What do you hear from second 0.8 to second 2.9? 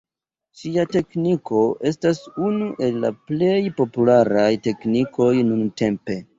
tekniko estas unu